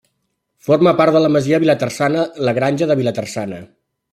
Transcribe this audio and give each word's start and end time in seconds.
Forma 0.67 0.93
part 1.01 1.17
de 1.17 1.21
la 1.23 1.29
masia 1.35 1.59
de 1.59 1.63
Vilaterçana 1.65 2.25
la 2.49 2.57
Granja 2.61 2.89
de 2.93 2.99
Vilaterçana. 3.03 3.61